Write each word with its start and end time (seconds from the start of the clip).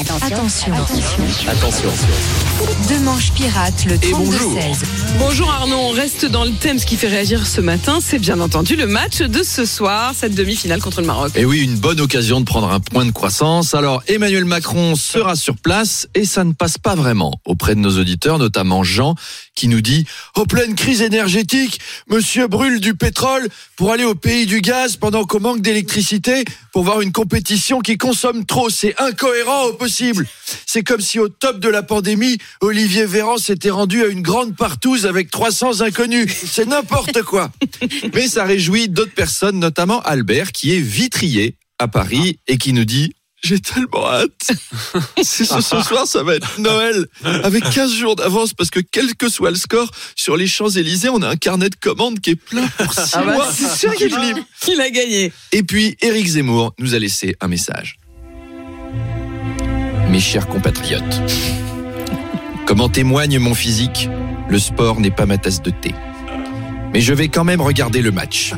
Attention. 0.00 0.72
Attention. 1.48 1.90
Deux 2.88 3.00
manches 3.00 3.32
pirates, 3.32 3.84
le 3.84 3.96
32-16. 3.96 4.84
Bonjour 5.18 5.50
Arnaud, 5.50 5.76
on 5.76 5.90
reste 5.90 6.24
dans 6.24 6.44
le 6.44 6.52
thème. 6.52 6.78
Ce 6.78 6.86
qui 6.86 6.96
fait 6.96 7.08
réagir 7.08 7.44
ce 7.44 7.60
matin, 7.60 7.98
c'est 8.00 8.20
bien 8.20 8.38
entendu 8.38 8.76
le 8.76 8.86
match 8.86 9.22
de 9.22 9.42
ce 9.42 9.64
soir, 9.64 10.12
cette 10.14 10.36
demi-finale 10.36 10.80
contre 10.80 11.00
le 11.00 11.08
Maroc. 11.08 11.32
Et 11.34 11.44
oui, 11.44 11.64
une 11.64 11.76
bonne 11.76 12.00
occasion 12.00 12.38
de 12.38 12.44
prendre 12.44 12.70
un 12.70 12.78
point 12.78 13.06
de 13.06 13.10
croissance. 13.10 13.74
Alors, 13.74 14.04
Emmanuel 14.06 14.44
Macron 14.44 14.94
sera 14.94 15.34
sur 15.34 15.56
place 15.56 16.06
et 16.14 16.24
ça 16.24 16.44
ne 16.44 16.52
passe 16.52 16.78
pas 16.78 16.94
vraiment 16.94 17.32
auprès 17.44 17.74
de 17.74 17.80
nos 17.80 17.98
auditeurs, 17.98 18.38
notamment 18.38 18.84
Jean, 18.84 19.16
qui 19.56 19.66
nous 19.66 19.80
dit 19.80 20.06
En 20.36 20.44
pleine 20.44 20.76
crise 20.76 21.02
énergétique, 21.02 21.80
monsieur 22.08 22.46
brûle 22.46 22.78
du 22.78 22.94
pétrole 22.94 23.48
pour 23.74 23.90
aller 23.90 24.04
au 24.04 24.14
pays 24.14 24.46
du 24.46 24.60
gaz 24.60 24.96
pendant 24.96 25.24
qu'on 25.24 25.40
manque 25.40 25.60
d'électricité 25.60 26.44
pour 26.72 26.84
voir 26.84 27.00
une 27.00 27.10
compétition 27.10 27.80
qui 27.80 27.96
consomme 27.98 28.44
trop. 28.44 28.70
C'est 28.70 28.94
incohérent 29.00 29.64
au 29.64 29.72
possible. 29.88 30.26
C'est 30.66 30.82
comme 30.82 31.00
si 31.00 31.18
au 31.18 31.28
top 31.28 31.60
de 31.60 31.68
la 31.68 31.82
pandémie, 31.82 32.36
Olivier 32.60 33.06
Véran 33.06 33.38
s'était 33.38 33.70
rendu 33.70 34.02
à 34.02 34.06
une 34.08 34.20
grande 34.20 34.54
partouze 34.54 35.06
avec 35.06 35.30
300 35.30 35.80
inconnus. 35.80 36.30
C'est 36.46 36.66
n'importe 36.66 37.22
quoi. 37.22 37.50
Mais 38.14 38.28
ça 38.28 38.44
réjouit 38.44 38.88
d'autres 38.88 39.14
personnes, 39.14 39.58
notamment 39.58 40.00
Albert, 40.02 40.52
qui 40.52 40.74
est 40.74 40.80
vitrier 40.80 41.56
à 41.78 41.88
Paris 41.88 42.38
et 42.48 42.58
qui 42.58 42.72
nous 42.74 42.84
dit 42.84 43.12
j'ai 43.42 43.60
tellement 43.60 44.04
hâte. 44.04 44.50
C'est 45.22 45.44
ce, 45.44 45.60
ce 45.60 45.80
soir, 45.80 46.08
ça 46.08 46.24
va 46.24 46.34
être 46.34 46.58
Noël. 46.58 47.06
Avec 47.44 47.62
15 47.70 47.92
jours 47.94 48.16
d'avance, 48.16 48.52
parce 48.52 48.68
que 48.68 48.80
quel 48.80 49.14
que 49.14 49.28
soit 49.28 49.50
le 49.50 49.56
score, 49.56 49.88
sur 50.16 50.36
les 50.36 50.48
Champs-Élysées, 50.48 51.08
on 51.08 51.22
a 51.22 51.28
un 51.28 51.36
carnet 51.36 51.70
de 51.70 51.76
commandes 51.76 52.18
qui 52.18 52.30
est 52.30 52.34
plein 52.34 52.66
pour 52.66 52.92
6 52.92 53.00
Ah 53.12 53.22
bah, 53.24 53.32
mois. 53.34 53.52
c'est 53.52 53.76
sûr 53.76 53.94
qu'il. 53.94 54.12
Il 54.66 54.80
a 54.80 54.90
gagné. 54.90 55.32
Et 55.52 55.62
puis, 55.62 55.96
Éric 56.00 56.26
Zemmour 56.26 56.74
nous 56.80 56.94
a 56.96 56.98
laissé 56.98 57.36
un 57.40 57.46
message. 57.46 57.98
Mes 60.10 60.20
chers 60.20 60.46
compatriotes, 60.48 61.20
comme 62.66 62.80
en 62.80 62.88
témoigne 62.88 63.38
mon 63.38 63.54
physique, 63.54 64.08
le 64.48 64.58
sport 64.58 65.00
n'est 65.00 65.10
pas 65.10 65.26
ma 65.26 65.36
tasse 65.36 65.60
de 65.60 65.70
thé. 65.70 65.94
Mais 66.92 67.00
je 67.00 67.12
vais 67.12 67.28
quand 67.28 67.44
même 67.44 67.60
regarder 67.60 68.00
le 68.00 68.10
match, 68.10 68.54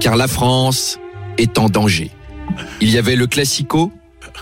car 0.00 0.16
la 0.16 0.26
France 0.26 0.98
est 1.38 1.58
en 1.58 1.68
danger. 1.68 2.10
Il 2.80 2.90
y 2.90 2.98
avait 2.98 3.14
le 3.14 3.26
Classico, 3.28 3.92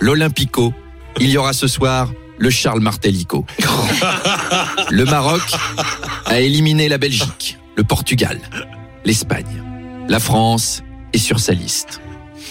l'Olympico, 0.01 0.73
il 1.21 1.29
y 1.29 1.37
aura 1.37 1.53
ce 1.53 1.67
soir 1.67 2.11
le 2.39 2.51
Charles 2.51 2.81
Martellico. 2.81 3.45
Le 4.91 5.05
Maroc 5.05 5.43
a 6.25 6.41
éliminé 6.41 6.89
la 6.89 6.97
Belgique, 6.97 7.59
le 7.77 7.85
Portugal, 7.85 8.41
l'Espagne. 9.05 9.63
La 10.09 10.21
France 10.21 10.83
est 11.13 11.19
sur 11.19 11.41
sa 11.41 11.53
liste. 11.53 12.01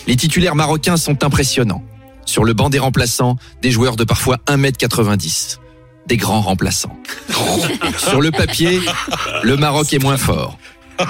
Les 0.06 0.16
titulaires 0.16 0.56
marocains 0.56 0.98
sont 0.98 1.24
impressionnants. 1.24 1.84
Sur 2.28 2.44
le 2.44 2.54
banc 2.54 2.70
des 2.70 2.78
remplaçants, 2.78 3.38
des 3.64 3.72
joueurs 3.72 3.96
de 3.96 4.04
parfois 4.04 4.38
1m90. 4.46 5.58
Des 6.06 6.18
grands 6.18 6.42
remplaçants. 6.42 6.96
Sur 7.98 8.22
le 8.22 8.32
papier, 8.32 8.80
le 9.44 9.58
Maroc 9.58 9.92
est 9.94 10.02
moins 10.02 10.18
fort. 10.18 10.60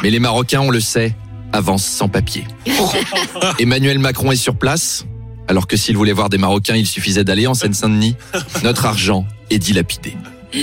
Mais 0.02 0.10
les 0.10 0.20
Marocains, 0.20 0.62
on 0.62 0.70
le 0.70 0.80
sait, 0.80 1.16
avancent 1.54 1.86
sans 1.86 2.08
papier. 2.08 2.46
Emmanuel 3.60 4.00
Macron 4.00 4.32
est 4.32 4.38
sur 4.38 4.56
place, 4.56 5.06
alors 5.48 5.68
que 5.68 5.78
s'il 5.78 5.98
voulait 5.98 6.14
voir 6.14 6.30
des 6.30 6.38
Marocains, 6.38 6.76
il 6.76 6.86
suffisait 6.86 7.24
d'aller 7.24 7.48
en 7.48 7.54
Seine-Saint-Denis. 7.54 8.16
Notre 8.64 8.86
argent 8.86 9.26
est 9.50 9.60
dilapidé. 9.60 10.16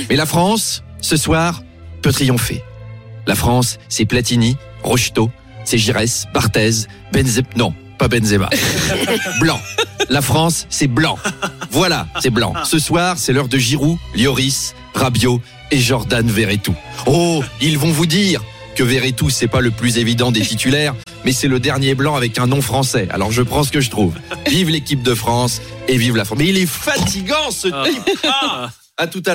Mais 0.09 0.17
la 0.17 0.27
France, 0.27 0.83
ce 1.01 1.17
soir, 1.17 1.63
peut 2.03 2.13
triompher. 2.13 2.63
La 3.27 3.35
France, 3.35 3.79
c'est 3.89 4.05
Platini, 4.05 4.57
Rocheteau, 4.83 5.31
c'est 5.65 5.79
Giresse, 5.79 6.27
Barthez, 6.35 6.87
Benzema. 7.13 7.47
Non, 7.57 7.75
pas 7.99 8.09
Benzema. 8.09 8.51
Blanc. 9.41 9.61
La 10.09 10.23
France, 10.23 10.67
c'est 10.71 10.87
blanc. 10.87 11.19
Voilà, 11.71 12.07
c'est 12.21 12.31
blanc. 12.31 12.53
Ce 12.65 12.79
soir, 12.79 13.17
c'est 13.19 13.33
l'heure 13.33 13.49
de 13.49 13.59
Giroud, 13.59 13.99
Lloris, 14.15 14.75
Rabiot 14.95 15.41
et 15.71 15.79
Jordan 15.79 16.27
Verretou. 16.29 16.75
Oh, 17.07 17.43
ils 17.61 17.79
vont 17.79 17.91
vous 17.91 18.07
dire 18.07 18.43
que 18.75 18.83
Verretou, 18.83 19.31
c'est 19.31 19.49
pas 19.49 19.61
le 19.61 19.71
plus 19.71 19.99
évident 19.99 20.33
des 20.33 20.41
titulaires, 20.41 20.95
mais 21.25 21.33
c'est 21.33 21.49
le 21.49 21.61
dernier 21.61 21.95
blanc 21.95 22.17
avec 22.17 22.39
un 22.39 22.47
nom 22.47 22.61
français. 22.61 23.09
Alors 23.11 23.31
je 23.31 23.43
prends 23.43 23.63
ce 23.63 23.71
que 23.71 23.81
je 23.81 23.91
trouve. 23.91 24.15
Vive 24.47 24.69
l'équipe 24.71 25.03
de 25.03 25.15
France 25.15 25.61
et 25.89 25.97
vive 25.97 26.17
la 26.17 26.25
France. 26.25 26.39
Mais 26.39 26.49
il 26.49 26.59
est 26.59 26.67
fatigant 26.67 27.51
ce 27.51 27.69
type. 27.69 28.19
Ah, 28.25 28.71
à 28.97 29.07
tout 29.07 29.23
à 29.27 29.31
l'heure. 29.31 29.33